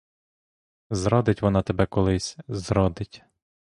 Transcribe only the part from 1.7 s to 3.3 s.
колись, зрадить.